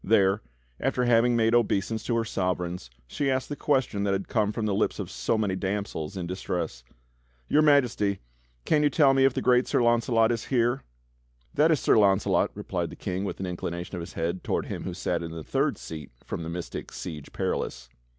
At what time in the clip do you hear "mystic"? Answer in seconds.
16.49-16.91